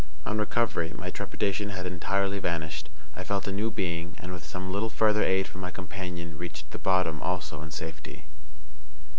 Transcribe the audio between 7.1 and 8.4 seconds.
also in safety.